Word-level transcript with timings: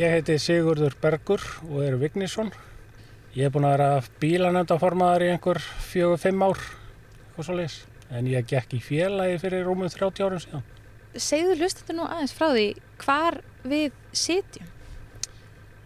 Ég 0.00 0.08
heiti 0.14 0.38
Sigurður 0.40 0.94
Bergur 0.96 1.42
og 1.66 1.82
er 1.84 1.98
Vignisson. 2.00 2.48
Ég 3.34 3.44
hef 3.44 3.52
búin 3.52 3.66
að 3.68 3.74
vera 3.74 3.88
bílanöndaformaðar 4.22 5.24
í 5.26 5.28
einhver 5.34 5.60
fjögur, 5.90 6.20
fimm 6.22 6.44
ár, 6.46 6.62
eitthvað 7.26 7.48
svo 7.50 7.56
leiðis. 7.58 7.74
En 8.08 8.30
ég 8.30 8.46
gekk 8.48 8.72
í 8.78 8.80
félagi 8.80 9.36
fyrir 9.42 9.68
rúmum 9.68 9.92
30 9.92 10.24
árum 10.24 10.40
síðan. 10.40 10.64
Segðu 11.20 11.58
hlustendur 11.58 11.98
nú 11.98 12.08
aðeins 12.08 12.32
frá 12.38 12.46
því 12.48 12.64
hvar 13.04 13.40
við 13.74 14.00
sitjum. 14.16 14.72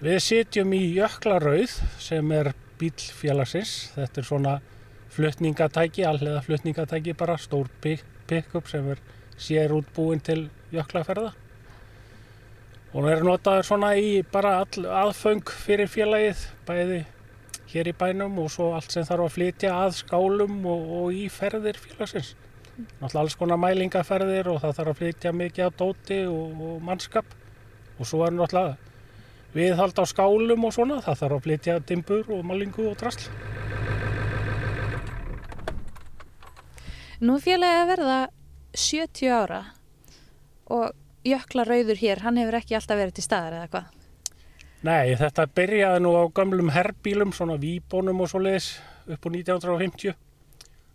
Við 0.06 0.22
sitjum 0.28 0.78
í 0.78 0.82
Jöklarauð 0.94 1.78
sem 2.06 2.34
er 2.38 2.54
bíl 2.78 2.94
félagsins. 3.18 3.76
Þetta 3.98 4.22
er 4.22 4.30
svona 4.30 4.58
flutningatæki, 5.16 6.06
allega 6.06 6.44
flutningatæki 6.46 7.18
bara, 7.18 7.34
stór 7.34 7.66
pick-up 7.82 8.70
sem 8.70 8.94
er 8.94 9.02
sér 9.34 9.74
útbúin 9.74 10.22
til 10.22 10.44
jöklaferða. 10.70 11.34
Og 12.94 13.02
hún 13.02 13.10
er 13.10 13.24
notaður 13.26 13.66
svona 13.66 13.88
í 13.98 14.20
bara 14.22 14.60
all, 14.62 14.84
aðföng 14.86 15.48
fyrir 15.64 15.88
félagið, 15.90 16.44
bæði 16.62 17.00
hér 17.72 17.90
í 17.90 17.94
bænum 17.98 18.38
og 18.38 18.52
svo 18.54 18.68
allt 18.76 18.94
sem 18.94 19.02
þarf 19.08 19.24
að 19.24 19.34
flytja 19.34 19.72
að 19.80 19.96
skálum 19.98 20.60
og, 20.70 20.92
og 21.00 21.18
í 21.18 21.24
ferðir 21.26 21.80
félagsins. 21.82 22.36
Náttúrulega 23.00 23.24
alls 23.24 23.36
konar 23.40 23.58
mælingaferðir 23.58 24.52
og 24.52 24.62
það 24.62 24.78
þarf 24.78 24.92
að 24.92 25.00
flytja 25.00 25.34
mikið 25.34 25.66
á 25.66 25.70
dóti 25.82 26.20
og, 26.30 26.62
og 26.68 26.78
mannskap 26.86 27.34
og 27.98 28.06
svo 28.06 28.22
er 28.28 28.38
náttúrulega 28.38 28.78
viðhald 29.58 29.98
á 29.98 30.04
skálum 30.06 30.70
og 30.70 30.78
svona, 30.78 31.02
það 31.02 31.20
þarf 31.24 31.38
að 31.40 31.44
flytja 31.50 31.78
dimbur 31.90 32.30
og 32.30 32.46
málingu 32.46 32.88
og 32.92 32.98
drasl. 33.02 33.26
Nú 37.26 37.42
félagi 37.42 37.82
að 37.82 37.90
verða 37.96 38.18
70 38.74 39.34
ára 39.34 39.64
og 40.70 40.92
jökla 41.24 41.64
rauður 41.68 42.00
hér, 42.00 42.22
hann 42.24 42.38
hefur 42.40 42.58
ekki 42.60 42.76
alltaf 42.78 43.00
verið 43.00 43.16
til 43.16 43.24
staðar 43.26 43.58
eða 43.58 43.70
hvað? 43.72 43.92
Nei, 44.84 45.14
þetta 45.16 45.46
byrjaði 45.56 46.02
nú 46.04 46.10
á 46.12 46.24
gamlum 46.36 46.68
herbílum, 46.74 47.32
svona 47.32 47.56
výbónum 47.56 48.20
og 48.20 48.28
svo 48.28 48.42
leiðis 48.44 48.74
upp 49.08 49.24
á 49.24 49.28
1950. 49.32 50.12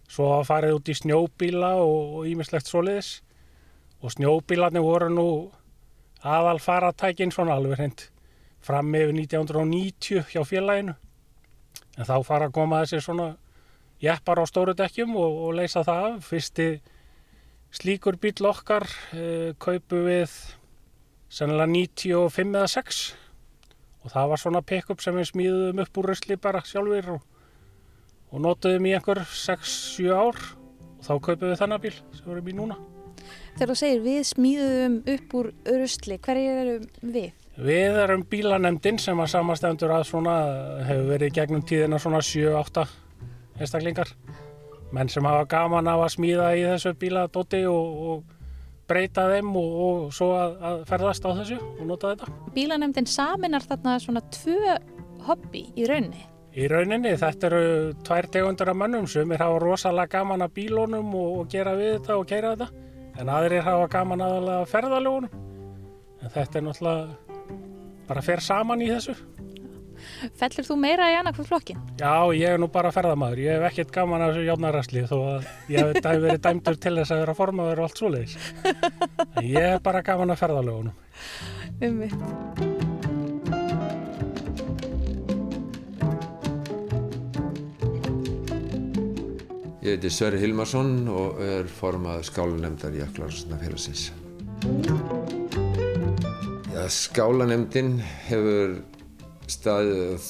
Svo 0.10 0.28
farið 0.46 0.76
út 0.78 0.92
í 0.94 0.96
snjóbíla 0.98 1.72
og 1.82 2.28
ímislegt 2.30 2.70
svo 2.70 2.84
leiðis. 2.86 3.24
Og 4.06 4.14
snjóbílarnir 4.14 4.86
voru 4.86 5.10
nú 5.10 5.28
aðal 6.22 6.62
faratækin 6.62 7.34
svona 7.34 7.58
alveg 7.58 7.80
hreint 7.80 8.06
fram 8.62 8.90
með 8.94 9.16
1990 9.16 10.30
hjá 10.34 10.44
félaginu. 10.46 10.96
En 11.98 12.06
þá 12.06 12.16
fara 12.28 12.50
að 12.50 12.56
koma 12.60 12.84
þessi 12.84 13.02
svona 13.08 13.30
jeppar 14.04 14.42
á 14.42 14.46
stóru 14.48 14.76
dekkjum 14.78 15.16
og, 15.18 15.44
og 15.48 15.58
leysa 15.58 15.84
það 15.88 16.06
af. 16.12 16.30
Fyrsti 16.30 16.70
slíkur 17.76 18.18
bíl 18.22 18.50
okkar 18.50 18.86
uh, 19.14 19.52
kaupu 19.62 20.04
við 20.08 20.36
sennilega 21.30 21.70
95 21.70 22.56
eða 22.58 22.70
6 22.74 23.02
og 24.00 24.14
það 24.14 24.30
var 24.32 24.42
svona 24.42 24.62
pick-up 24.66 25.04
sem 25.04 25.18
við 25.18 25.28
smíðum 25.30 25.82
upp 25.84 26.00
úr 26.02 26.10
rusli 26.12 26.38
bara 26.42 26.64
sjálfur 26.66 27.12
og, 27.18 27.26
og 28.32 28.46
notuðum 28.46 28.88
í 28.90 28.96
einhver 28.98 29.22
6-7 29.28 30.08
ár 30.16 30.40
og 30.40 31.04
þá 31.06 31.14
kaupum 31.28 31.52
við 31.52 31.60
þennan 31.62 31.84
bíl 31.84 31.94
sem 31.98 32.24
við 32.26 32.34
erum 32.36 32.50
í 32.50 32.56
núna. 32.58 32.80
Þegar 33.60 33.72
þú 33.72 33.78
segir 33.82 34.02
við 34.06 34.22
smíðum 34.30 34.98
upp 35.14 35.36
úr 35.36 35.52
rusli, 35.68 36.18
hverju 36.26 36.58
erum 36.64 36.90
við? 37.04 37.30
Við 37.60 37.98
erum 38.06 38.24
bílanemdin 38.32 39.00
sem 39.04 39.20
að 39.20 39.34
samastendur 39.34 39.92
að 39.92 40.06
svona 40.08 40.36
hefur 40.88 41.10
verið 41.12 41.34
gegnum 41.36 41.66
tíðina 41.68 42.00
svona 42.00 42.22
7-8 42.24 42.86
einstaklingar 43.60 44.14
menn 44.96 45.10
sem 45.12 45.26
hafa 45.26 45.46
gaman 45.50 45.88
af 45.92 46.04
að 46.06 46.14
smíða 46.16 46.50
í 46.58 46.66
þessu 46.66 46.94
bíladóti 47.00 47.62
og, 47.70 48.04
og 48.12 48.36
breyta 48.90 49.28
þeim 49.30 49.54
og, 49.60 49.78
og 49.86 50.14
svo 50.16 50.32
að, 50.38 50.56
að 50.66 50.82
ferðast 50.90 51.28
á 51.28 51.32
þessu 51.42 51.60
og 51.62 51.86
nota 51.92 52.14
þetta. 52.14 52.34
Bílanemdin 52.56 53.10
saminar 53.10 53.66
þarna 53.66 53.96
svona 54.02 54.24
tvö 54.34 54.76
hobby 55.28 55.66
í 55.78 55.88
rauninni. 55.90 56.26
Í 56.58 56.66
rauninni 56.72 57.14
þetta 57.20 57.50
eru 57.52 57.64
tvær 58.08 58.28
tegundur 58.34 58.72
af 58.72 58.80
mannum 58.82 59.06
sem 59.08 59.32
er 59.32 59.44
hafa 59.44 59.60
rosalega 59.62 60.18
gaman 60.18 60.46
af 60.46 60.56
bílónum 60.56 61.14
og, 61.14 61.44
og 61.44 61.52
gera 61.52 61.76
við 61.78 62.00
þetta 62.00 62.18
og 62.18 62.30
keira 62.30 62.56
þetta 62.56 63.22
en 63.22 63.30
aðrir 63.36 63.66
hafa 63.68 63.90
gaman 63.94 64.26
aðalega 64.26 64.70
ferðalögunum 64.72 65.46
en 66.20 66.34
þetta 66.34 66.60
er 66.60 66.66
náttúrulega 66.66 67.30
bara 68.10 68.26
fer 68.26 68.42
saman 68.42 68.82
í 68.82 68.90
þessu. 68.90 69.14
Fellur 70.40 70.68
þú 70.68 70.78
meira 70.82 71.10
í 71.12 71.18
annað 71.20 71.40
hvað 71.40 71.52
flokkin? 71.52 71.82
Já, 72.00 72.14
ég 72.36 72.56
er 72.56 72.62
nú 72.62 72.70
bara 72.74 72.94
ferðamadur. 72.96 73.44
Ég 73.44 73.58
hef 73.58 73.70
ekkert 73.72 73.94
gaman 73.96 74.26
af 74.26 74.34
þessu 74.34 74.48
játnarastli 74.50 75.06
þó 75.10 75.18
að 75.20 75.50
ég 75.74 75.92
hef 76.00 76.10
verið 76.26 76.44
dæmdur 76.46 76.80
til 76.80 76.96
þess 77.00 77.16
að 77.16 77.24
vera 77.26 77.38
formadur 77.38 77.84
og 77.84 77.90
allt 77.90 78.04
svoleiðis. 78.04 78.38
Ég 79.44 79.72
hef 79.74 79.84
bara 79.86 80.06
gaman 80.06 80.36
af 80.36 80.44
ferðalögunum. 80.44 80.96
Um 81.80 82.00
mitt. 82.04 82.80
Ég 89.80 89.96
heiti 89.96 90.10
Sverri 90.14 90.38
Hilmarsson 90.44 91.08
og 91.10 91.40
er 91.42 91.70
formað 91.72 92.26
skálanemdar 92.28 92.94
í 92.94 93.00
Aklarsnafélagsins. 93.02 94.10
Skálanemdin 96.94 97.96
hefur 98.28 98.76
staðið 99.50 100.30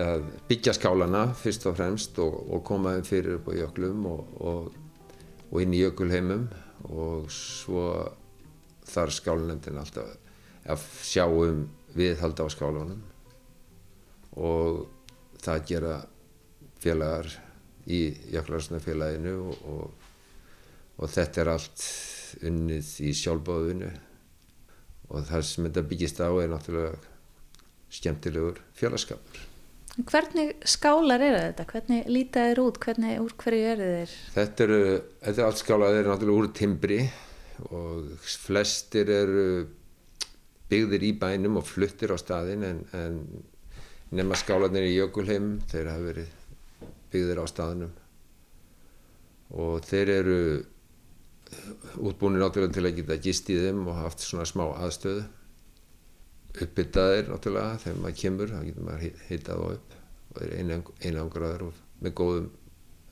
að 0.00 0.24
byggja 0.50 0.74
skálana 0.76 1.24
fyrst 1.38 1.66
og 1.70 1.76
fremst 1.78 2.18
og, 2.22 2.36
og 2.52 2.64
koma 2.66 2.96
þeim 2.96 3.08
fyrir 3.08 3.38
upp 3.38 3.50
á 3.50 3.52
jöklum 3.58 4.06
og, 4.10 4.32
og, 4.40 4.70
og 5.50 5.62
inn 5.64 5.76
í 5.76 5.82
jökulheimum 5.82 6.48
og 6.90 7.30
svo 7.34 7.84
þarf 8.90 9.16
skálanemdin 9.18 9.80
alltaf 9.80 10.16
að 10.70 10.86
sjá 11.06 11.24
um 11.26 11.64
viðhald 11.96 12.40
á 12.40 12.46
skálunum 12.52 13.02
og 14.40 14.84
það 15.42 15.64
gera 15.70 15.94
félagar 16.80 17.28
í 17.90 18.00
Jöklarsnafélaginu 18.34 19.34
og 21.00 21.08
þetta 21.10 21.42
er 21.42 21.52
allt 21.54 21.86
unnið 22.46 22.90
í 23.08 23.12
sjálfbáðinu 23.16 23.90
og 25.10 25.24
það 25.26 25.46
sem 25.48 25.66
þetta 25.66 25.86
byggist 25.90 26.20
á 26.22 26.30
er 26.30 26.52
náttúrulega 26.52 27.09
skemmtilegur 27.90 28.60
félagskapur. 28.78 29.46
Hvernig 30.06 30.54
skálar 30.70 31.20
eru 31.20 31.40
þetta? 31.42 31.66
Hvernig 31.72 32.06
líta 32.08 32.44
þeir 32.46 32.62
út? 32.62 32.78
Hvernig, 32.80 33.16
úr 33.20 33.34
hverju 33.42 33.70
eru 33.72 33.88
þeir? 33.96 34.14
Þetta 34.36 34.64
eru, 34.66 34.80
þetta 35.24 35.42
er 35.42 35.48
allt 35.48 35.60
skálar, 35.60 35.94
þeir 35.94 36.02
eru 36.02 36.12
náttúrulega 36.12 36.40
úr 36.40 36.50
timbri 36.56 37.00
og 37.68 38.26
flestir 38.40 39.10
eru 39.12 39.46
byggðir 40.70 41.06
í 41.08 41.14
bænum 41.20 41.58
og 41.60 41.66
fluttir 41.66 42.14
á 42.14 42.18
staðin 42.20 42.62
en, 42.64 42.84
en 42.96 43.18
nema 44.14 44.38
skálarnir 44.38 44.86
í 44.86 44.94
Jökulheim, 44.94 45.56
þeir 45.70 45.90
hafa 45.90 46.06
verið 46.06 46.36
byggðir 47.10 47.42
á 47.42 47.46
staðinum 47.50 47.96
og 49.50 49.82
þeir 49.82 50.14
eru 50.14 50.38
útbúinir 51.98 52.44
náttúrulega 52.44 52.76
til 52.76 52.86
að 52.86 52.96
geta 53.00 53.18
gist 53.22 53.50
í 53.50 53.58
þeim 53.58 53.82
og 53.90 53.98
haft 53.98 54.22
svona 54.22 54.46
smá 54.46 54.68
aðstöðu 54.70 55.26
uppbyttaðir 56.58 57.30
náttúrulega 57.30 57.80
þegar 57.84 58.00
maður 58.02 58.18
kemur 58.22 58.52
þá 58.52 58.60
getur 58.66 58.86
maður 58.86 59.20
hitað 59.28 59.62
á 59.62 59.66
upp 59.76 59.98
og 60.30 60.40
er 60.44 60.54
einangraður 60.60 61.66
og 61.68 61.82
með 62.00 62.16
góðum 62.20 62.48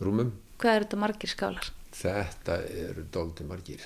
rúmum. 0.03 0.33
Hvað 0.59 0.75
eru 0.75 0.87
þetta 0.87 1.01
margir 1.03 1.33
skálar? 1.33 1.71
Þetta 1.99 2.57
eru 2.87 3.05
doldi 3.15 3.47
margir. 3.47 3.85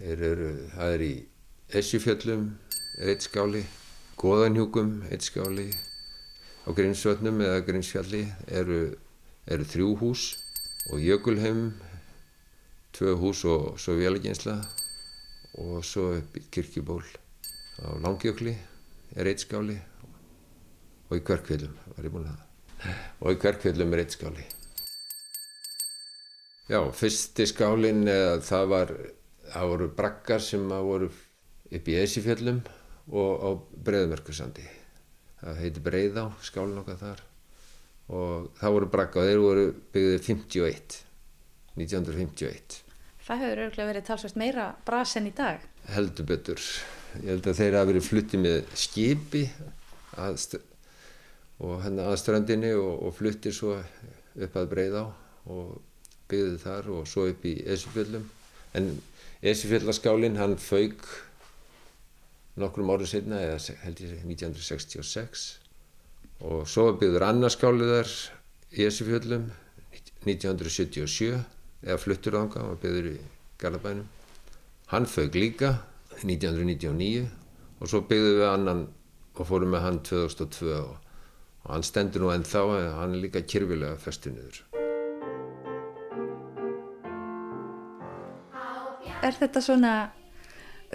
Eru, 0.00 0.52
það 0.74 0.94
er 0.94 1.04
í 1.06 1.14
Esjufjöllum 1.76 2.46
er 3.00 3.10
eitt 3.10 3.24
skáli 3.26 3.64
Góðanhjúkum 4.16 5.02
eitt 5.10 5.26
skáli. 5.26 5.66
Á 6.64 6.68
Grímsvötnum 6.72 7.42
eða 7.44 7.64
Grímsfjalli 7.66 8.22
eru, 8.48 8.78
eru 9.46 9.66
þrjú 9.68 9.90
hús 10.00 10.22
og 10.90 11.02
Jökulheim 11.02 11.74
tvö 12.96 13.12
hús 13.20 13.42
og 13.44 13.76
svo 13.82 13.98
vélaginsla 13.98 14.56
og 15.60 15.84
svo 15.84 16.14
kirkjuból 16.50 17.04
á 17.84 17.92
Langjökli 18.00 18.56
er 19.16 19.30
eitt 19.30 19.44
skáli 19.44 19.76
og 21.08 21.18
í 21.18 21.24
Kverkvillum 21.26 21.74
var 21.96 22.08
ég 22.08 22.14
búin 22.14 22.30
að 22.30 22.94
og 23.24 23.32
í 23.32 23.40
Kverkvillum 23.42 23.92
er 23.96 24.04
eitt 24.04 24.16
skáli 24.16 24.46
já, 26.70 26.80
fyrsti 27.02 27.46
skálin 27.50 28.06
það 28.46 28.72
var 28.72 28.96
það 29.52 29.70
voru 29.74 29.92
brakkar 30.00 30.42
sem 30.42 30.66
voru 30.70 31.10
upp 31.10 31.88
í 31.92 32.00
Esifjöllum 32.00 32.64
og 33.06 33.32
á 33.42 33.48
Breiðmerkursandi 33.86 34.66
það 35.40 35.62
heiti 35.62 35.82
Breiðá, 35.84 36.24
skálin 36.44 36.80
okkar 36.80 37.00
þar. 37.00 37.22
Og 38.06 38.50
það 38.60 38.74
voru 38.76 38.90
brakka 38.90 39.20
og 39.20 39.28
þeir 39.28 39.40
voru 39.42 39.64
byggðið 39.94 40.20
51 40.28 40.98
1951 41.76 42.82
Það 43.26 43.40
hefur 43.42 43.62
örgulega 43.64 43.88
verið 43.90 44.04
talsvægt 44.06 44.36
meira 44.38 44.66
bras 44.86 45.16
enn 45.18 45.26
í 45.26 45.32
dag. 45.34 45.64
Heldur 45.90 46.28
betur 46.28 46.62
ég 47.22 47.32
held 47.32 47.50
að 47.50 47.58
þeir 47.60 47.76
hafa 47.78 47.90
verið 47.90 48.06
fluttið 48.06 48.42
með 48.44 48.72
skipi 48.84 49.42
að 50.16 50.56
og 51.56 51.78
hérna 51.80 52.10
að 52.10 52.18
strandinni 52.20 52.72
og, 52.76 52.94
og 53.08 53.14
fluttir 53.16 53.54
svo 53.56 53.76
upp 53.76 54.56
að 54.60 54.70
Breiðá 54.72 55.02
og 55.48 55.76
byggðið 56.28 56.58
þar 56.64 56.90
og 56.92 57.06
svo 57.08 57.28
upp 57.30 57.46
í 57.48 57.54
Esufjöllum 57.72 58.26
en 58.76 58.90
Esufjöllaskálinn 59.46 60.36
hann 60.40 60.58
fauk 60.60 61.06
nokkrum 62.60 62.90
árum 62.92 63.08
setna 63.08 63.40
eða 63.44 63.76
held 63.84 64.02
ég 64.04 64.24
1966 64.24 65.46
og 66.44 66.66
svo 66.68 66.90
byggður 67.00 67.28
annarskáliðar 67.30 68.10
í 68.76 68.84
þessu 68.84 69.06
fjöllum 69.08 69.48
1977 70.26 71.36
eða 71.86 71.98
fluttur 72.02 72.36
ánga, 72.40 72.64
var 72.66 72.80
byggður 72.82 73.10
í 73.12 73.16
Garðabænum. 73.60 74.08
Hann 74.90 75.06
fög 75.08 75.36
líka 75.38 75.76
1999 76.24 77.26
og 77.80 77.90
svo 77.90 78.02
byggðum 78.08 78.38
við 78.40 78.48
annan 78.50 78.86
og 79.36 79.48
fórum 79.48 79.74
með 79.74 79.84
hann 79.84 79.98
2002 80.06 80.70
og, 80.78 80.94
og 81.66 81.74
hann 81.74 81.84
stendur 81.86 82.24
nú 82.24 82.32
ennþá 82.32 82.64
en 82.78 82.92
hann 83.00 83.16
er 83.16 83.24
líka 83.26 83.44
kyrfilega 83.44 84.00
festu 84.00 84.32
niður 84.32 84.64
Er 89.24 89.32
þetta 89.34 89.60
svona 89.64 89.92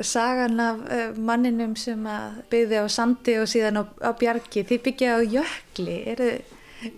sagan 0.05 0.59
af 0.63 0.81
uh, 0.85 1.17
manninum 1.19 1.73
sem 1.75 2.05
að 2.07 2.37
byggði 2.51 2.79
á 2.79 2.85
sandi 2.87 3.33
og 3.41 3.49
síðan 3.49 3.81
á, 3.81 3.83
á 4.07 4.11
bjargi? 4.15 4.63
Þið 4.69 4.83
byggja 4.85 5.15
á 5.17 5.19
jökli, 5.25 5.97
eru, 6.13 6.29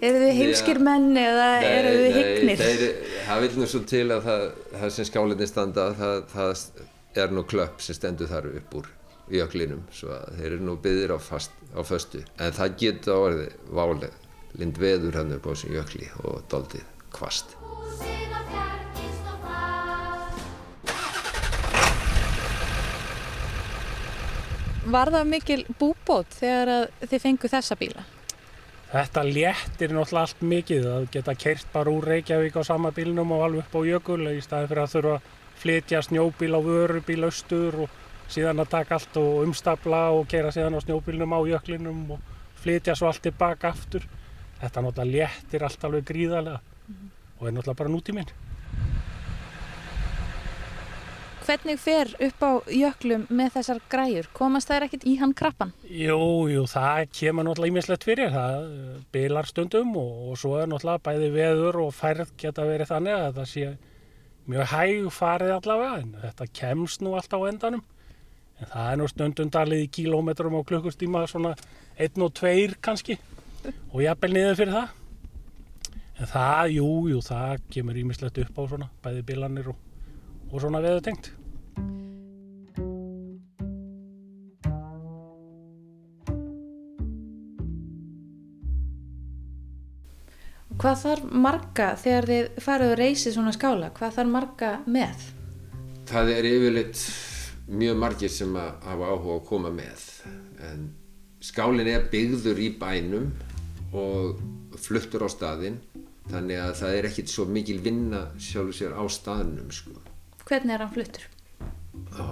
eru 0.03 0.19
þið 0.25 0.33
heimskir 0.37 0.81
Já. 0.81 0.83
menn 0.85 1.07
eða 1.17 1.47
eru 1.71 1.93
þið 2.03 2.17
hignir? 2.19 2.61
þeir, 2.61 2.83
það 3.29 3.45
vil 3.45 3.51
nú 3.57 3.69
svo 3.71 3.81
til 3.89 4.03
að 4.13 4.27
það, 4.27 4.45
það 4.75 4.93
sem 4.97 5.09
skálinni 5.09 5.49
standa 5.49 5.87
það, 5.97 6.19
það 6.35 6.53
er 7.15 7.33
nú 7.33 7.43
klöpp 7.45 7.81
sem 7.83 7.95
stendur 7.97 8.29
þar 8.29 8.49
upp 8.57 8.77
úr 8.79 8.89
jöklinum 9.33 9.83
svo 9.93 10.11
að 10.15 10.37
þeir 10.37 10.47
eru 10.49 10.65
nú 10.67 10.77
byggðir 10.83 11.13
á, 11.15 11.19
fast, 11.21 11.53
á 11.71 11.81
föstu 11.85 12.23
en 12.41 12.55
það 12.55 12.77
getur 12.81 13.27
orðið 13.27 13.57
váleg 13.69 14.15
lind 14.59 14.79
veður 14.81 15.19
hann 15.19 15.35
upp 15.37 15.45
á 15.47 15.51
þessum 15.53 15.75
jökli 15.77 16.09
og 16.23 16.41
doldið 16.51 16.87
kvast. 17.13 17.55
Var 24.83 25.09
það 25.13 25.29
mikil 25.29 25.61
búbót 25.79 26.33
þegar 26.35 26.71
að 26.73 27.07
þið 27.07 27.23
fengu 27.23 27.49
þessa 27.49 27.77
bíla? 27.79 28.03
Þetta 28.93 29.23
léttir 29.25 29.93
náttúrulega 29.95 30.25
allt 30.27 30.41
mikið 30.45 30.89
að 30.91 31.05
geta 31.15 31.33
keirt 31.39 31.69
bara 31.73 31.93
úr 31.93 32.05
Reykjavík 32.11 32.59
á 32.59 32.61
sama 32.67 32.91
bílnum 32.93 33.31
og 33.33 33.45
alveg 33.47 33.63
upp 33.63 33.79
á 33.79 33.81
jökul 33.89 34.19
í 34.29 34.41
staði 34.43 34.69
fyrir 34.69 34.83
að 34.83 34.91
þurfa 34.91 35.15
að 35.15 35.31
flytja 35.63 36.01
snjóbíl 36.03 36.51
á 36.51 36.59
vörubíl 36.59 37.23
austur 37.23 37.85
og 37.85 37.99
síðan 38.27 38.59
að 38.63 38.73
taka 38.75 38.97
allt 38.97 39.17
og 39.21 39.43
umstapla 39.45 40.09
og 40.11 40.27
keira 40.31 40.51
síðan 40.51 40.75
á 40.75 40.83
snjóbílnum 40.83 41.35
á 41.35 41.39
jöklinum 41.47 42.17
og 42.17 42.31
flytja 42.59 42.95
svo 42.99 43.07
allt 43.07 43.23
tilbaka 43.23 43.71
aftur. 43.71 44.03
Þetta 44.59 44.83
náttúrulega 44.83 45.11
léttir 45.13 45.63
allt 45.63 45.85
alveg 45.87 46.07
gríðarlega 46.09 46.59
og 47.39 47.47
er 47.47 47.55
náttúrulega 47.55 47.79
bara 47.79 47.93
nútíminn. 47.93 48.33
Hvernig 51.43 51.79
fer 51.79 52.11
upp 52.23 52.43
á 52.43 52.51
jöklum 52.71 53.25
með 53.27 53.57
þessar 53.57 53.79
græjur? 53.91 54.29
Komast 54.35 54.69
þær 54.71 54.85
ekkert 54.85 55.07
í 55.07 55.17
hann 55.19 55.33
krabban? 55.35 55.73
Jú, 55.83 56.47
jú, 56.47 56.63
það 56.71 57.09
kemur 57.11 57.47
náttúrulega 57.47 57.73
ímislegt 57.73 58.07
fyrir, 58.07 58.31
það 58.31 58.59
eh, 58.67 59.01
bilar 59.11 59.47
stundum 59.47 59.91
og, 59.99 60.13
og 60.31 60.39
svo 60.39 60.55
er 60.61 60.71
náttúrulega 60.71 61.03
bæði 61.03 61.33
veður 61.35 61.81
og 61.83 61.91
færð 61.97 62.31
geta 62.39 62.63
verið 62.67 62.93
þannig 62.93 63.17
að 63.17 63.41
það 63.41 63.51
sé 63.51 63.65
mjög 64.49 64.71
hæg 64.73 65.09
farið 65.13 65.53
allavega 65.57 65.99
en 66.01 66.15
þetta 66.23 66.49
kemst 66.59 67.03
nú 67.03 67.13
alltaf 67.17 67.43
á 67.43 67.49
endanum. 67.49 67.83
En 68.59 68.71
það 68.71 68.89
er 68.89 68.99
nú 68.99 69.07
stundum 69.11 69.53
dalið 69.53 69.85
í 69.85 69.91
kílómetrum 69.97 70.57
á 70.59 70.67
klukkustíma 70.67 71.23
svona 71.31 71.53
einn 71.99 72.25
og 72.25 72.33
tveir 72.37 72.75
kannski 72.83 73.17
og 73.91 74.03
jafnvel 74.03 74.33
niður 74.35 74.59
fyrir 74.59 74.77
það. 74.77 74.99
En 76.13 76.29
það, 76.29 76.73
jú, 76.77 76.89
jú, 77.09 77.21
það 77.25 77.63
kemur 77.73 78.01
ímislegt 78.03 78.43
upp 78.43 78.59
á 78.59 78.63
svona 78.69 78.89
bæði 79.03 79.23
bilanir 79.31 79.71
og, 79.73 79.79
og 80.51 80.61
svona 80.61 80.83
veður 80.83 81.07
Hvað 90.83 90.97
þarf 90.99 91.29
marga 91.45 91.85
þegar 91.95 92.25
þið 92.27 92.47
farið 92.65 92.89
og 92.91 92.97
reysið 92.99 93.35
svona 93.37 93.55
skála? 93.55 93.91
Hvað 93.95 94.17
þarf 94.17 94.31
marga 94.33 94.71
með? 94.91 95.31
það 96.09 96.31
er 96.33 96.47
yfirleitt 96.49 97.01
mjög 97.71 97.99
margir 98.01 98.31
sem 98.31 98.55
að 98.59 98.71
hafa 98.83 99.11
áhuga 99.13 99.35
að 99.37 99.45
koma 99.47 99.71
með 99.73 100.03
en 100.67 100.81
skálinn 101.43 101.89
er 101.91 102.07
byggður 102.11 102.59
í 102.59 102.69
bænum 102.79 103.29
og 103.95 104.41
fluttur 104.83 105.23
á 105.23 105.29
staðinn 105.31 105.79
þannig 106.31 106.59
að 106.59 106.73
það 106.81 106.97
er 106.97 107.07
ekkit 107.09 107.31
svo 107.31 107.45
mikil 107.47 107.79
vinna 107.83 108.25
sjálfur 108.35 108.75
sér 108.75 108.95
á 108.95 109.03
staðnum 109.11 109.71
sko. 109.75 109.95
Hvernig 110.47 110.75
er 110.75 110.83
hann 110.83 110.93
fluttur? 110.93 111.29
á 112.19 112.27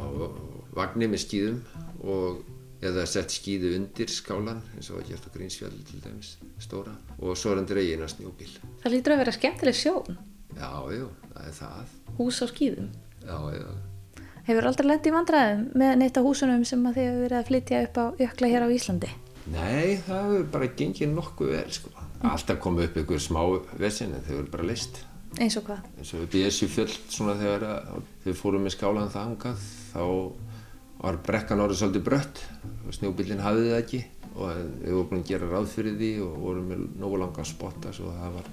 vagnir 0.76 1.12
með 1.12 1.22
skýðum 1.24 1.58
og 2.04 2.42
eða 2.82 3.06
sett 3.06 3.30
skýðu 3.30 3.76
undir 3.78 4.10
skálan 4.10 4.62
eins 4.76 4.90
og 4.90 4.98
var 5.00 5.08
gert 5.10 5.28
á 5.28 5.30
Grínsfjall 5.36 5.78
til 5.86 6.02
dæmis 6.02 6.32
stóra 6.60 6.96
og 7.20 7.38
svo 7.38 7.52
er 7.54 7.62
hann 7.62 7.70
dregin 7.70 8.02
að 8.02 8.14
snjóbíl 8.16 8.52
Það 8.84 8.92
lítur 8.96 9.14
að 9.16 9.22
vera 9.22 9.36
skemmtileg 9.38 9.78
sjón. 9.78 10.18
já, 10.58 10.72
já, 10.98 11.06
það 11.36 11.48
er 11.48 11.56
það 11.60 11.96
Hús 12.18 12.42
á 12.42 12.46
skýðum. 12.50 12.90
já, 13.22 13.38
já, 13.56 13.68
Hefur 14.48 14.66
aldrei 14.66 14.88
lent 14.90 15.06
í 15.06 15.12
vandræðum 15.14 15.68
með 15.78 15.92
neitt 16.02 16.18
á 16.18 16.22
húsunum 16.26 16.64
sem 16.66 16.82
að 16.90 16.96
þið 16.98 17.06
hefur 17.12 17.22
verið 17.28 17.38
að 17.40 17.48
flytja 17.52 17.82
upp 17.86 17.98
á 18.02 18.06
jökla 18.26 18.48
hér 18.50 18.66
á 18.66 18.70
Íslandi? 18.74 19.12
nei, 19.52 19.98
það 20.08 20.26
hefur 20.26 20.44
bara 20.54 20.68
gengið 20.82 21.14
nokkuð 21.14 21.52
vel 21.54 21.72
sko. 21.78 21.90
alltaf 22.26 22.60
komið 22.62 22.90
upp 22.90 22.98
ykkur 23.04 23.22
smá 23.22 23.42
vesin 23.78 24.14
en 24.18 24.22
þau 24.26 24.36
eru 24.42 24.50
bara 24.52 24.64
list 24.66 25.04
Eins 25.40 25.56
og 25.58 25.64
hvað? 25.70 25.86
eins 25.98 26.10
og 26.14 26.26
upp 26.26 26.34
í 26.36 26.42
þessu 26.44 26.68
fjöll 26.68 26.92
svona 27.10 27.38
þegar 27.40 27.64
að- 27.64 28.02
þau 28.26 28.34
fórum 28.42 28.66
með 28.66 28.74
skálan 28.76 29.14
þangað 29.14 29.62
þá 29.94 30.04
var 31.02 31.18
brekkan 31.26 31.62
orðið 31.64 31.80
svolítið 31.82 32.04
brött 32.06 32.44
og 32.86 32.94
snjóbílinn 32.94 33.42
hafði 33.42 33.72
það 33.72 33.80
ekki 33.80 34.02
og 34.32 34.52
við 34.54 34.94
vorum 34.94 35.10
búin 35.10 35.24
að 35.24 35.32
gera 35.32 35.50
ráð 35.50 35.72
fyrir 35.72 35.98
því 35.98 36.12
og 36.28 36.36
vorum 36.46 36.70
með 36.70 36.84
nógu 37.02 37.22
langan 37.24 37.50
spotta 37.50 37.94
svo 37.96 38.14
það 38.14 38.38
var 38.38 38.52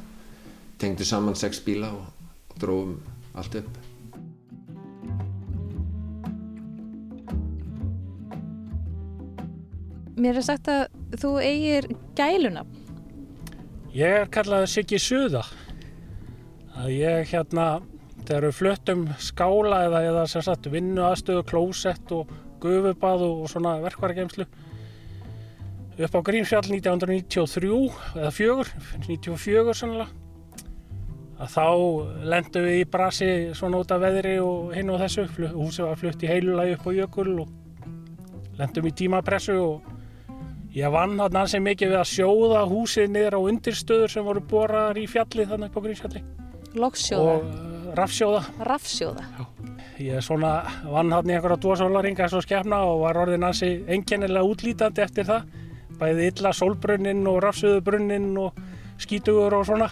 tengdu 0.81 1.07
saman 1.07 1.37
sex 1.39 1.61
bíla 1.67 1.93
og, 1.93 2.09
og 2.49 2.59
drófum 2.63 2.97
allt 3.39 3.61
upp 3.61 3.79
Mér 10.19 10.41
er 10.41 10.43
sagt 10.43 10.67
að 10.67 10.89
þú 11.23 11.29
eigir 11.39 11.85
gæluna. 12.19 12.65
Ég 13.95 14.17
er 14.25 14.31
kallaði 14.35 14.67
Siggi 14.73 14.99
Suða. 14.99 15.45
Að 16.75 16.89
ég 16.91 17.31
hérna, 17.31 17.67
þegar 18.29 18.47
við 18.49 18.57
fluttum 18.59 19.05
skála 19.23 19.83
eða, 19.89 20.05
eða 20.11 20.25
sagt 20.29 20.69
vinnu 20.71 21.03
aðstöðu, 21.09 21.45
klósett 21.49 22.13
og 22.13 22.31
gufubað 22.63 23.25
og 23.25 23.45
svona 23.51 23.79
verkvargemslu 23.83 24.47
upp 25.99 26.15
á 26.15 26.21
Grímsfjall 26.23 26.69
1993 26.71 27.71
eða 28.21 28.31
4, 28.31 28.67
94 29.09 29.75
sannlega. 29.75 30.09
Að 31.39 31.53
þá 31.55 31.67
lendum 32.27 32.67
við 32.67 32.81
í 32.81 32.87
brasi 32.91 33.29
svona 33.55 33.81
út 33.83 33.93
af 33.95 34.03
veðri 34.03 34.37
og 34.43 34.73
hinn 34.75 34.91
og 34.91 34.99
þessu. 35.03 35.27
Húsið 35.55 35.87
var 35.87 36.01
flutt 36.01 36.25
í 36.27 36.31
heilulagi 36.31 36.75
upp 36.75 36.89
á 36.91 36.91
jökul 36.97 37.29
og 37.45 37.53
lendum 38.59 38.91
í 38.91 38.95
tímapressu 39.03 39.59
og 39.63 39.95
Ég 40.77 40.93
vann 40.93 41.17
hann 41.17 41.37
ansið 41.41 41.63
mikið 41.65 41.95
við 41.95 41.99
að 41.99 42.11
sjóða 42.11 42.61
húsið 42.69 43.09
niður 43.15 43.39
á 43.41 43.47
undirstöður 43.51 44.13
sem 44.13 44.27
voru 44.27 44.43
boraðar 44.51 45.01
í 45.01 45.07
fjallið 45.11 45.55
þannig 45.55 45.73
upp 45.73 45.81
á 45.81 45.85
Grímsfjalli 45.87 46.23
Loksjóða. 46.79 47.78
Rafsjóða. 47.99 48.43
Rafsjóða. 48.69 49.27
Ég 49.99 50.23
svona 50.23 50.53
vann 50.87 51.13
hann 51.13 51.31
í 51.31 51.35
einhverja 51.35 51.59
dósólaringa 51.63 52.29
svo 52.31 52.43
skefna 52.45 52.85
og 52.87 53.03
var 53.03 53.19
orðin 53.25 53.47
ansið 53.49 53.89
einkennilega 53.91 54.47
útlítandi 54.47 55.03
eftir 55.03 55.27
það. 55.29 55.49
Bæði 55.99 56.29
illa 56.33 56.53
sólbrunnin 56.55 57.25
og 57.27 57.41
rafsjóðubrunnin 57.43 58.29
og 58.39 58.61
skítugur 59.03 59.59
og 59.59 59.67
svona. 59.67 59.91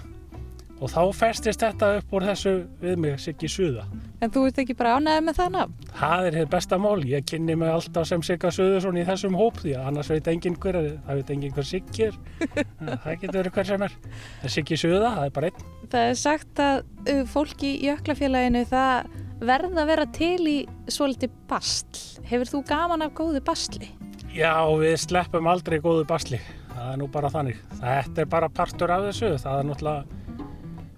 Og 0.76 0.90
þá 0.92 1.00
festist 1.16 1.62
þetta 1.64 1.88
upp 1.98 2.10
úr 2.12 2.26
þessu 2.28 2.52
við 2.82 2.98
mig, 3.00 3.16
Siggi 3.22 3.48
Suða. 3.48 3.86
En 4.20 4.32
þú 4.32 4.42
ert 4.48 4.58
ekki 4.60 4.76
bara 4.76 4.96
ánæðið 4.98 5.24
með 5.24 5.38
það 5.38 5.52
nafn? 5.54 5.86
Það 5.96 6.28
er 6.28 6.36
hitt 6.36 6.50
besta 6.52 6.78
mál. 6.80 6.96
Ég 7.08 7.26
kynni 7.30 7.56
mig 7.56 7.72
alltaf 7.72 8.08
sem 8.10 8.24
Sigga 8.26 8.50
Suðursson 8.52 9.00
í 9.00 9.04
þessum 9.08 9.38
hóp 9.40 9.62
því 9.62 9.76
að 9.78 9.88
annars 9.90 10.10
veit 10.12 10.28
enginn 10.32 10.58
hver 10.60 10.80
er, 10.82 10.90
það 11.06 11.20
veit 11.20 11.32
enginn 11.36 11.54
hver 11.56 11.68
Siggi 11.70 12.08
er. 12.10 12.18
það 13.04 13.12
getur 13.22 13.38
verið 13.40 13.56
hver 13.56 13.70
sem 13.70 13.86
er. 13.88 13.96
En 14.42 14.54
Siggi 14.56 14.80
Suða, 14.80 15.14
það 15.16 15.30
er 15.30 15.36
bara 15.38 15.50
einn. 15.50 15.70
Það 15.94 16.10
er 16.10 16.18
sagt 16.20 16.64
að 16.66 16.82
uh, 16.84 17.22
fólk 17.32 17.64
í 17.64 17.72
jöklafélaginu 17.86 18.66
það 18.68 19.14
verða 19.40 19.82
að 19.82 19.90
vera 19.92 20.06
til 20.16 20.48
í 20.48 20.58
svolítið 20.92 21.40
bastl. 21.48 22.04
Hefur 22.28 22.52
þú 22.52 22.62
gaman 22.68 23.04
af 23.04 23.16
góðu 23.16 23.42
bastli? 23.44 23.90
Já, 24.36 24.60
við 24.76 24.96
sleppum 25.00 25.48
aldrei 25.48 25.78
góðu 25.80 26.04
basli. 26.08 26.40
Það 26.74 26.92
er 26.92 26.98
nú 27.00 27.08
bara 27.12 27.32
þannig. 27.32 27.60
Þetta 27.80 28.22
er 28.22 28.30
bara 28.32 28.48
partur 28.52 28.92
af 28.92 29.06
þessu. 29.08 29.30
Það 29.40 29.60
er 29.60 29.68
náttúrulega, 29.70 30.45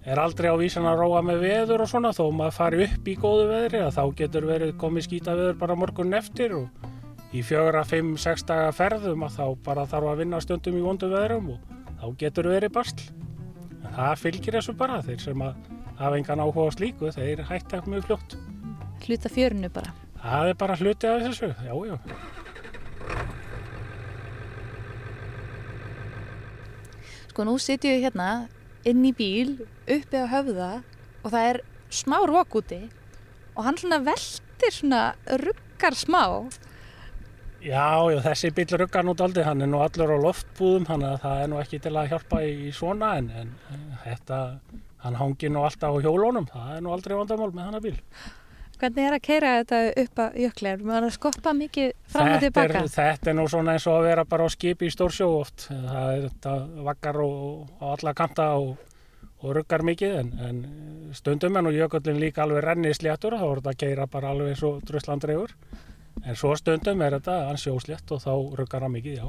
er 0.09 0.17
aldrei 0.17 0.49
á 0.49 0.57
vísan 0.57 0.87
að 0.89 1.03
róa 1.03 1.21
með 1.21 1.43
veður 1.43 1.83
og 1.83 1.89
svona 1.91 2.09
þó 2.15 2.23
maður 2.33 2.55
fari 2.55 2.85
upp 2.87 3.09
í 3.09 3.13
góðu 3.19 3.45
veðri 3.51 3.81
að 3.85 3.97
þá 3.99 4.03
getur 4.21 4.47
verið 4.49 4.71
komið 4.81 5.05
skýta 5.05 5.35
veður 5.37 5.59
bara 5.59 5.77
morgun 5.77 6.17
eftir 6.17 6.55
og 6.57 6.87
í 7.29 7.43
fjögra, 7.45 7.83
fimm, 7.85 8.15
sex 8.17 8.41
daga 8.49 8.71
ferðum 8.73 9.27
að 9.27 9.35
þá 9.37 9.45
bara 9.67 9.85
þarf 9.89 10.09
að 10.09 10.23
vinna 10.23 10.41
stundum 10.41 10.79
í 10.79 10.81
vondu 10.81 11.11
veðrum 11.11 11.51
og 11.53 11.77
þá 12.01 12.07
getur 12.23 12.49
verið 12.49 12.73
bastl 12.73 13.05
en 13.83 13.93
það 13.99 14.15
fylgir 14.23 14.57
þessu 14.57 14.77
bara 14.81 15.01
þeir 15.05 15.21
sem 15.27 15.45
að 15.45 15.69
hafa 15.99 16.17
engan 16.17 16.41
áhuga 16.41 16.73
slíku 16.73 17.13
þeir 17.13 17.45
hætti 17.45 17.77
ekki 17.77 17.93
mjög 17.93 18.09
fljótt. 18.09 18.37
Hluta 19.05 19.29
fjörunu 19.31 19.69
bara. 19.73 19.93
Það 20.19 20.51
er 20.51 20.59
bara 20.59 20.77
hluti 20.79 21.09
af 21.09 21.25
þessu, 21.27 21.53
jájá 21.67 21.93
já. 21.93 21.97
Sko 27.29 27.45
nú 27.45 27.59
sitjum 27.61 27.93
við 27.93 28.07
hérna 28.07 28.29
inn 28.87 29.03
í 29.05 29.11
bíl 29.15 29.57
uppi 29.89 30.23
á 30.23 30.25
höfða 30.31 30.71
og 31.23 31.33
það 31.33 31.49
er 31.51 31.61
smá 31.91 32.17
rók 32.29 32.59
úti 32.61 32.81
og 33.55 33.63
hann 33.65 33.79
svona 33.79 33.99
veltir 34.05 34.75
svona 34.75 35.03
ruggar 35.43 35.97
smá 35.97 36.23
Já, 37.59 38.07
já, 38.07 38.21
þessi 38.23 38.53
bíl 38.55 38.69
ruggar 38.79 39.03
nú 39.03 39.11
daldi, 39.19 39.43
hann 39.43 39.59
er 39.59 39.67
nú 39.67 39.81
allur 39.83 40.13
á 40.15 40.17
loftbúðum, 40.23 40.85
þannig 40.87 41.09
að 41.09 41.17
það 41.25 41.41
er 41.43 41.49
nú 41.51 41.57
ekki 41.59 41.79
til 41.83 41.91
að 41.91 42.13
hjálpa 42.13 42.39
í, 42.47 42.69
svona, 42.71 43.09
en, 43.19 43.27
en 43.67 43.81
þetta, 44.05 44.37
hann 45.03 45.17
hangi 45.19 45.49
nú 45.51 45.65
alltaf 45.67 45.91
á 45.91 45.99
hjólónum, 45.99 46.47
það 46.47 46.69
er 46.77 46.85
nú 46.85 46.93
aldrei 46.95 47.17
vandamál 47.19 47.49
með 47.51 47.67
hann 47.67 47.83
bíl. 47.83 47.97
Hvernig 48.79 49.03
er 49.09 49.15
að 49.17 49.23
keira 49.25 49.49
þetta 49.59 49.79
upp 50.03 50.19
að 50.23 50.35
jökli? 50.39 50.69
Er 50.71 50.83
maður 50.87 51.07
að 51.09 51.15
skoppa 51.17 51.51
mikið 51.57 51.89
fram 52.13 52.27
og 52.29 52.29
Þetta 52.29 52.43
tilbaka? 52.45 52.83
er, 52.85 52.91
þetta 52.95 53.29
er 53.29 53.35
nú 53.35 53.47
svona 53.51 53.73
eins 53.75 53.87
og 53.91 53.97
að 53.97 54.05
vera 54.07 54.23
bara 54.31 54.45
á 54.47 54.49
skipi 54.53 54.87
í 54.87 54.93
stórsjó 54.93 55.27
oft, 55.41 55.65
það 55.67 56.11
er 56.13 56.21
þetta 56.29 56.53
vaggar 56.87 57.19
og, 57.25 57.65
á 57.83 57.85
alla 57.91 58.13
kanta 58.15 58.45
og, 58.55 58.77
og 59.43 59.55
ruggar 59.57 59.83
mikið, 59.83 60.15
en, 60.21 60.31
en 60.47 60.61
stundum 61.17 61.59
er 61.59 61.65
nú 61.67 61.73
jökullin 61.75 62.21
líka 62.23 62.45
alveg 62.45 62.63
renni 62.63 62.93
sléttur, 62.95 63.35
þá 63.35 63.43
er 63.49 63.59
þetta 63.59 63.73
að 63.75 63.81
keira 63.83 64.07
bara 64.15 64.31
alveg 64.31 64.53
eins 64.53 64.63
og 64.69 64.79
druslandreigur, 64.87 65.51
en 66.23 66.39
svo 66.39 66.53
stundum 66.59 67.03
er 67.03 67.17
þetta 67.19 67.35
hans 67.49 67.67
sjóslétt 67.67 68.15
og 68.15 68.23
þá 68.23 68.31
ruggar 68.61 68.87
hann 68.87 68.95
mikið, 68.95 69.19
já. 69.19 69.27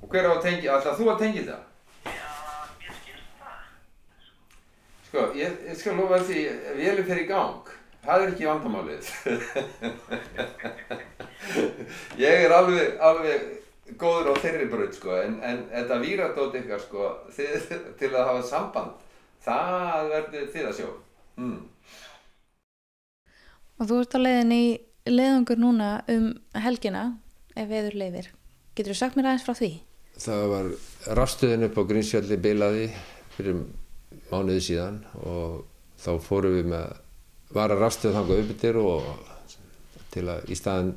Og 0.00 0.08
hver 0.08 0.24
á 0.24 0.32
að 0.38 0.42
tengja, 0.48 0.72
alltaf 0.78 0.96
þú 0.96 1.10
að 1.12 1.20
tengja 1.26 1.44
það? 1.50 1.66
Sko, 5.10 5.26
ég, 5.36 5.54
ég 5.68 5.76
skal 5.76 5.96
lofa 5.98 6.20
því, 6.24 6.42
ef 6.70 6.76
vélum 6.78 7.06
fer 7.08 7.20
í 7.24 7.28
gang, 7.28 7.70
það 8.04 8.24
er 8.24 8.32
ekki 8.32 8.48
vandamálið. 8.48 9.10
ég 12.24 12.44
er 12.46 12.54
alveg, 12.54 12.94
alveg 13.10 13.96
góður 14.00 14.32
á 14.32 14.34
þeirri 14.42 14.68
braut, 14.70 14.94
sko, 14.96 15.16
en, 15.20 15.38
en 15.44 15.62
þetta 15.72 16.00
víradót 16.02 16.56
ykkar, 16.60 16.82
sko, 16.84 17.10
þið, 17.36 17.70
til 18.00 18.12
að 18.12 18.28
hafa 18.30 18.46
samband, 18.48 19.04
það 19.44 20.10
verður 20.14 20.48
þið 20.54 20.70
að 20.70 20.78
sjá. 20.78 20.88
Mm. 21.40 21.60
Og 23.80 23.88
þú 23.88 24.00
ert 24.04 24.16
á 24.16 24.20
leiðin 24.20 24.52
í 24.54 24.64
leiðungur 25.08 25.60
núna 25.60 25.92
um 26.12 26.32
helgina 26.60 27.04
ef 27.56 27.68
veður 27.70 27.96
leiðir. 28.02 28.32
Getur 28.76 28.94
þú 28.94 28.98
sagt 28.98 29.16
mér 29.16 29.30
aðeins 29.30 29.46
frá 29.46 29.56
því? 29.56 29.70
Það 30.20 30.42
var 30.52 30.66
rafstöðin 31.16 31.66
upp 31.66 31.78
á 31.80 31.82
Grímsfjalli 31.88 32.36
bilaði 32.44 32.90
fyrir 33.36 33.62
mánuði 34.30 34.64
síðan 34.66 35.00
og 35.24 35.62
þá 36.00 36.10
fórum 36.22 36.58
við 36.58 36.68
með 36.74 36.98
vara 37.54 37.78
rafstöð 37.78 38.16
þangað 38.18 38.42
uppbyttir 38.44 38.78
og 38.80 39.08
til 40.10 40.26
að 40.30 40.50
í 40.50 40.58
staðin 40.58 40.92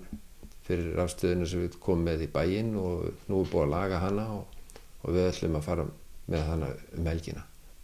fyrir 0.63 0.93
rafstöðinu 0.97 1.47
sem 1.49 1.65
við 1.65 1.79
komum 1.83 2.07
með 2.07 2.25
í 2.27 2.29
bæinn 2.33 2.75
og 2.79 3.07
nú 3.29 3.41
er 3.43 3.49
búið 3.51 3.65
að 3.65 3.73
laga 3.73 4.01
hana 4.03 4.27
og, 4.37 4.59
og 5.03 5.15
við 5.15 5.29
ætlum 5.31 5.57
að 5.59 5.67
fara 5.67 5.87
með 6.31 6.45
hana 6.49 6.69
um 6.97 7.09
helgina 7.11 7.43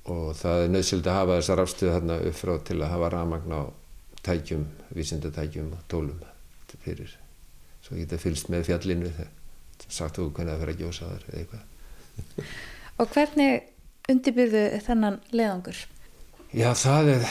og 0.10 0.30
það 0.40 0.64
er 0.64 0.72
nöðsild 0.74 1.10
að 1.10 1.18
hafa 1.20 1.40
þessa 1.40 1.58
rafstöð 1.60 1.96
þarna 1.98 2.20
upp 2.30 2.38
frá 2.40 2.54
til 2.70 2.80
að 2.80 2.94
hafa 2.94 3.10
rafmagn 3.14 3.58
á 3.58 3.62
tækjum, 4.26 4.64
vísindatækjum 4.96 5.74
og 5.76 5.84
tólum 5.92 6.24
fyrir 6.84 7.12
svo 7.84 7.98
geta 7.98 8.20
fylgst 8.22 8.50
með 8.54 8.68
fjallinu 8.70 9.12
þegar 9.12 9.36
sagt 9.90 10.20
þú 10.20 10.30
hvernig 10.30 10.54
það 10.54 10.64
fyrir 10.64 10.76
að 10.76 10.82
gjósa 10.84 11.10
þar 11.10 11.28
eða 11.28 11.40
eitthvað. 11.42 12.50
Og 13.00 13.14
hvernig 13.14 14.12
undirbyrðu 14.12 14.64
þennan 14.86 15.22
leiðangur? 15.34 15.80
Já, 16.50 16.70
það 16.74 17.14
er 17.16 17.26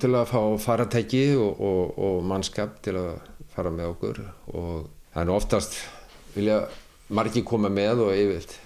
til 0.00 0.12
að 0.14 0.28
fá 0.30 0.40
faratæki 0.60 1.24
og, 1.40 1.60
og, 1.60 1.98
og 1.98 2.24
mannskap 2.26 2.80
til 2.84 2.96
að 3.00 3.12
fara 3.52 3.72
með 3.74 3.92
okkur. 3.94 4.20
Og 4.54 4.88
það 5.12 5.22
er 5.22 5.28
nú 5.28 5.36
oftast 5.36 5.78
vilja 6.34 6.60
margi 7.10 7.42
koma 7.46 7.70
með 7.72 8.04
og 8.06 8.12
yfirlt 8.14 8.58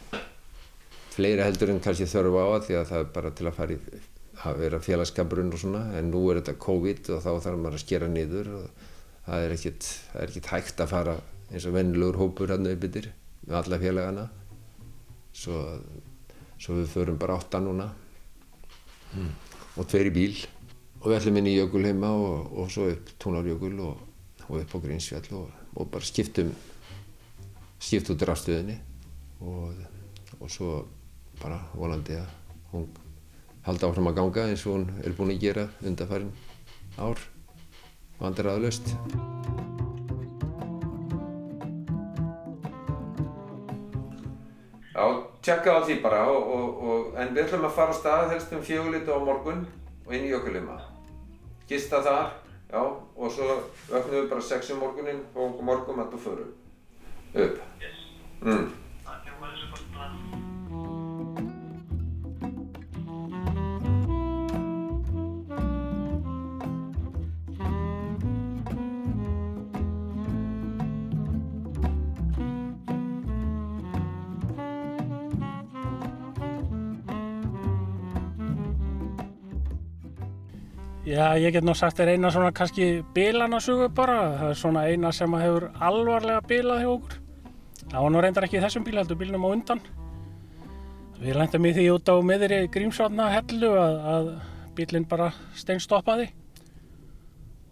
fleiri 1.15 1.45
heldur 1.47 1.71
en 1.71 1.83
kannski 1.83 2.09
þörfu 2.11 2.43
á 2.43 2.47
það 2.47 2.67
því 2.67 2.77
að 2.81 2.89
það 2.91 3.01
er 3.01 3.13
bara 3.15 3.33
til 3.39 3.47
að 3.49 3.57
fara 3.61 3.77
í 3.77 4.01
að 4.45 4.59
vera 4.61 4.81
félagskapurinn 4.83 5.53
og 5.55 5.63
svona. 5.63 5.85
En 5.99 6.11
nú 6.13 6.25
er 6.31 6.41
þetta 6.41 6.57
COVID 6.65 7.13
og 7.15 7.23
þá 7.25 7.31
þarf 7.47 7.61
maður 7.61 7.79
að 7.79 7.85
skera 7.85 8.09
niður 8.11 8.51
og 8.59 8.89
það 9.25 9.45
er 9.45 9.55
ekkit, 9.57 9.91
það 10.11 10.25
er 10.25 10.33
ekkit 10.33 10.51
hægt 10.53 10.83
að 10.85 10.91
fara 10.91 11.19
eins 11.51 11.69
og 11.69 11.77
vennilegur 11.77 12.19
hópur 12.21 12.53
hann 12.53 12.69
auðbyttir 12.69 13.13
með 13.47 13.61
alla 13.61 13.81
félagana. 13.81 14.27
Svo, 15.35 15.61
svo 16.59 16.81
við 16.81 16.91
förum 16.93 17.21
bara 17.21 17.39
átta 17.39 17.63
núna. 17.63 17.93
Mm. 19.15 19.31
og 19.79 19.87
tveir 19.87 20.09
í 20.09 20.15
bíl 20.15 20.33
og 21.05 21.11
við 21.11 21.19
ætlum 21.19 21.37
inn 21.37 21.49
í 21.51 21.59
jökul 21.59 21.83
heima 21.85 22.09
og, 22.17 22.53
og 22.57 22.71
svo 22.73 22.87
upp 22.89 23.11
tónarjökul 23.21 23.75
og, 23.85 23.99
og 24.49 24.55
upp 24.63 24.71
á 24.73 24.79
Grínsfjall 24.81 25.27
og, 25.37 25.51
og 25.77 25.91
bara 25.93 26.07
skiptum 26.09 26.55
skipt 27.77 28.09
út 28.15 28.25
rafstöðinni 28.25 28.79
og, 29.45 29.77
svo 30.49 30.87
bara 31.43 31.59
volandi 31.77 32.17
að 32.17 32.31
hún 32.73 32.87
halda 33.67 33.91
áfram 33.91 34.09
að 34.09 34.17
ganga 34.17 34.47
eins 34.49 34.65
og 34.65 34.79
hún 34.79 34.87
er 35.05 35.17
búin 35.19 35.35
að 35.35 35.45
gera 35.45 35.67
undanfærin 35.85 36.33
ár 36.97 37.21
vandræðalaust. 38.23 38.89
Já, 44.95 45.05
tjekka 45.45 45.77
á 45.77 45.81
því 45.85 46.01
bara 46.01 46.25
en 47.21 47.37
við 47.37 47.45
ætlum 47.45 47.69
að 47.69 47.77
fara 47.77 47.93
á 47.93 48.01
stað 48.01 48.33
helst 48.33 48.57
um 48.57 48.65
fjögulítu 48.65 49.13
á 49.13 49.21
morgun 49.21 49.67
og 50.07 50.17
inn 50.17 50.29
í 50.29 50.33
Jökulima. 50.33 50.94
Gista 51.69 52.03
þar, 52.05 52.33
já, 52.69 52.81
og 53.17 53.33
svo 53.33 53.49
öfnum 53.89 54.19
við 54.19 54.29
bara 54.29 54.45
sex 54.45 54.71
um 54.75 54.83
morgunin 54.85 55.23
og 55.35 55.63
morgum 55.65 56.03
að 56.03 56.15
þú 56.15 56.23
förum 56.27 56.51
upp. 57.45 57.61
Mm. 58.45 58.67
Já, 81.15 81.37
ég 81.39 81.53
get 81.55 81.63
nú 81.63 81.77
sagt 81.79 82.01
þér 82.01 82.17
eina 82.17 82.31
svona 82.35 82.51
kannski 82.51 82.87
bilanasugu 83.15 83.87
bara. 83.95 84.17
Það 84.41 84.49
er 84.51 84.57
svona 84.59 84.81
eina 84.91 85.13
sem 85.15 85.35
hefur 85.39 85.69
alvarlega 85.79 86.41
bilað 86.49 86.81
hjá 86.83 86.89
okkur. 86.91 87.19
Það 87.85 87.99
var 88.03 88.11
nú 88.11 88.23
reyndar 88.25 88.47
ekki 88.49 88.63
þessum 88.65 88.87
bíl, 88.87 88.97
heldur 88.99 89.19
bílnum 89.21 89.45
á 89.47 89.49
undan. 89.55 89.83
Við 91.21 91.37
lendum 91.39 91.69
í 91.69 91.73
því 91.77 91.85
út 91.93 92.11
á 92.11 92.17
miðri 92.19 92.59
grímsvarna 92.75 93.29
hellu 93.31 93.71
að, 93.79 93.99
að 94.15 94.31
bílinn 94.75 95.07
bara 95.13 95.29
steinstoppaði. 95.61 96.27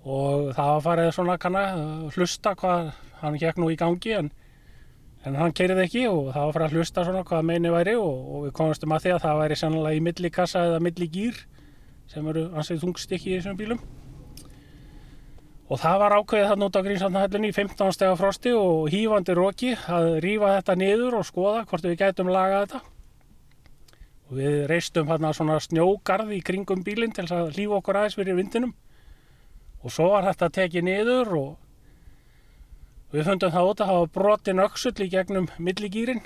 Og 0.06 0.52
það 0.54 0.70
var 0.74 0.84
farið 0.86 1.10
svona 1.16 1.38
kanna 1.42 1.64
að 1.72 2.14
hlusta 2.14 2.54
hvað 2.60 2.92
hann 3.24 3.40
gekk 3.42 3.58
nú 3.58 3.72
í 3.72 3.78
gangi 3.80 4.14
en, 4.20 4.28
en 5.26 5.40
hann 5.40 5.56
keirið 5.56 5.82
ekki 5.88 6.04
og 6.12 6.30
það 6.30 6.46
var 6.46 6.58
farið 6.58 6.68
að 6.68 6.78
hlusta 6.78 7.08
svona 7.08 7.26
hvað 7.26 7.50
meini 7.50 7.74
væri 7.74 7.98
og, 7.98 8.22
og 8.22 8.46
við 8.46 8.54
komumstum 8.60 8.94
að 8.94 9.08
því 9.08 9.16
að 9.16 9.26
það 9.26 9.42
væri 9.42 9.58
sannlega 9.64 9.98
í 9.98 10.06
millikassa 10.10 10.64
eða 10.68 10.82
milligýr 10.86 11.42
sem 12.12 12.26
eru 12.28 12.46
ansið 12.52 12.82
þungstykki 12.84 13.32
í 13.32 13.36
þessum 13.38 13.58
bílum. 13.58 13.82
Og 15.72 15.80
það 15.80 16.00
var 16.02 16.14
ákveðið 16.18 16.50
þarna 16.50 16.66
út 16.68 16.76
á 16.76 16.84
Grímsandahöllinni 16.84 17.48
í 17.48 17.56
15 17.56 17.94
stega 17.96 18.16
frosti 18.20 18.50
og 18.52 18.90
hýfandi 18.92 19.36
roki 19.38 19.70
að 19.88 20.08
rífa 20.20 20.50
þetta 20.58 20.74
niður 20.76 21.16
og 21.16 21.24
skoða 21.24 21.62
hvort 21.70 21.86
við 21.86 21.94
gætum 22.02 22.32
lagað 22.34 22.66
þetta. 22.66 22.80
Og 24.28 24.36
við 24.36 24.56
reistum 24.68 25.08
hérna 25.08 25.30
svona 25.36 25.56
snjógarð 25.64 26.34
í 26.36 26.42
kringum 26.44 26.84
bílinn 26.84 27.14
til 27.16 27.24
að 27.24 27.54
lífa 27.56 27.78
okkur 27.78 28.00
aðeins 28.02 28.18
fyrir 28.18 28.36
vindinum. 28.36 28.74
Og 29.80 29.94
svo 29.94 30.10
var 30.12 30.28
þetta 30.28 30.50
tekið 30.58 30.86
niður 30.90 31.32
og 31.38 31.50
við 33.16 33.26
fundum 33.30 33.54
það 33.56 33.70
út 33.70 33.82
að 33.84 33.92
hafa 33.94 34.12
brotin 34.12 34.62
öxull 34.66 34.94
í 35.04 35.08
gegnum 35.12 35.48
milligýrin 35.56 36.22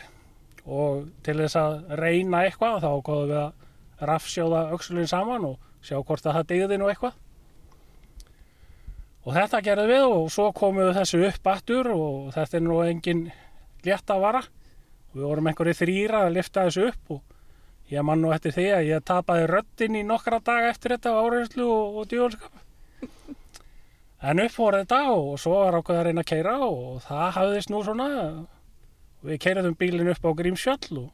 og 0.66 1.06
til 1.26 1.38
þess 1.38 1.58
að 1.58 1.94
reyna 2.02 2.42
eitthvað 2.46 2.82
þá 2.82 2.90
góðum 3.06 3.30
við 3.30 3.40
að 3.44 4.10
rafsjóða 4.10 4.66
öxullin 4.74 5.10
saman 5.10 5.48
og 5.52 5.65
sjá 5.86 5.96
hvort 6.00 6.26
að 6.26 6.38
það 6.40 6.50
degði 6.52 6.78
nú 6.80 6.90
eitthvað. 6.90 7.16
Og 9.26 9.34
þetta 9.34 9.62
gerðum 9.66 9.90
við 9.90 10.04
og 10.06 10.28
svo 10.30 10.50
komum 10.54 10.84
við 10.84 10.98
þessu 11.00 11.22
upp 11.26 11.48
aftur 11.50 11.88
og 11.90 12.28
þetta 12.34 12.58
er 12.58 12.62
nú 12.62 12.76
engin 12.84 13.24
létt 13.86 14.12
að 14.14 14.22
vara. 14.22 14.42
Og 15.10 15.18
við 15.18 15.26
vorum 15.26 15.48
einhverju 15.50 15.78
þrýra 15.80 16.20
að 16.26 16.36
lifta 16.36 16.66
þessu 16.68 16.86
upp 16.92 17.16
og 17.16 17.90
ég 17.90 18.06
man 18.06 18.22
nú 18.22 18.30
eftir 18.34 18.54
því 18.54 18.66
að 18.76 18.90
ég 18.90 19.06
tapaði 19.06 19.48
röddinn 19.50 19.98
í 19.98 20.04
nokkra 20.06 20.38
daga 20.46 20.70
eftir 20.70 20.94
þetta 20.94 21.14
á 21.14 21.22
áreinslu 21.22 21.66
og, 21.66 21.98
og 21.98 22.08
djúvölskap. 22.12 22.62
En 24.26 24.42
upp 24.42 24.54
voru 24.58 24.82
þetta 24.82 25.00
og 25.12 25.34
svo 25.42 25.58
var 25.58 25.78
ákveð 25.80 25.98
að 26.00 26.06
reyna 26.08 26.22
að 26.22 26.30
keira 26.30 26.54
og 26.66 27.02
það 27.04 27.26
hafðist 27.40 27.74
nú 27.74 27.82
svona. 27.86 28.08
Við 29.26 29.42
keiraðum 29.42 29.76
bílinn 29.78 30.10
upp 30.14 30.22
á 30.22 30.30
Grímsfjöll 30.38 31.02
og 31.02 31.10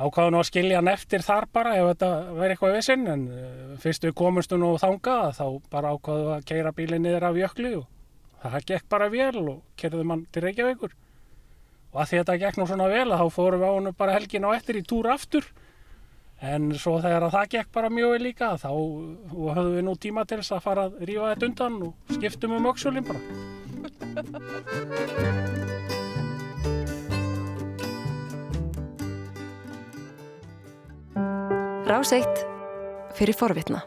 ákvaðu 0.00 0.32
nú 0.32 0.40
að 0.40 0.48
skilja 0.48 0.78
hann 0.80 0.88
eftir 0.90 1.24
þar 1.24 1.46
bara 1.52 1.76
ef 1.76 1.84
þetta 1.90 2.10
verði 2.32 2.54
eitthvað 2.54 2.76
vissinn 2.78 3.06
en 3.10 3.22
uh, 3.28 3.76
fyrst 3.82 4.04
við 4.06 4.14
komumstu 4.16 4.56
nú 4.60 4.70
þangað 4.80 5.36
þá 5.36 5.46
bara 5.72 5.92
ákvaðu 5.94 6.26
að 6.36 6.46
keira 6.48 6.72
bílinn 6.76 7.04
niður 7.04 7.26
af 7.28 7.40
jökli 7.40 7.72
og 7.80 7.86
það 8.40 8.68
gekk 8.72 8.86
bara 8.92 9.10
vel 9.12 9.42
og 9.42 9.58
kerðum 9.80 10.12
hann 10.14 10.26
til 10.32 10.42
Reykjavíkur. 10.46 10.92
Og 11.90 11.96
að 11.98 12.06
því 12.06 12.16
að 12.16 12.22
þetta 12.22 12.40
gekk 12.44 12.56
nú 12.60 12.64
svona 12.70 12.88
vel 12.92 13.10
þá 13.10 13.26
fórum 13.34 13.60
við 13.60 13.68
á 13.68 13.76
hennu 13.76 13.92
bara 13.98 14.16
helgin 14.16 14.46
á 14.46 14.50
eftir 14.54 14.74
í 14.80 14.86
túr 14.86 15.06
aftur. 15.12 15.44
En 16.40 16.70
svo 16.80 16.94
þegar 17.04 17.26
að 17.26 17.34
það 17.34 17.50
gekk 17.56 17.68
bara 17.74 17.92
mjög 17.92 18.10
vel 18.14 18.24
líka 18.24 18.54
þá 18.62 18.70
höfðum 18.72 19.74
við 19.76 19.84
nú 19.84 19.94
tíma 20.00 20.24
til 20.24 20.40
þess 20.40 20.56
að 20.56 20.64
fara 20.64 20.82
að 20.88 20.92
rífa 21.10 21.32
þetta 21.34 21.48
undan 21.50 21.76
og 21.90 21.92
skiptum 22.16 22.56
um 22.56 22.70
öxulinn 22.72 23.08
bara 23.10 23.20
Rás 31.90 32.12
1 32.12 32.22
fyrir 33.18 33.34
forvitna. 33.34 33.80